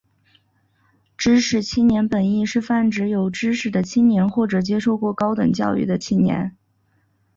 [1.15, 6.57] 知识青年本义是泛指有知识的青年或者接受过高等教育的青年。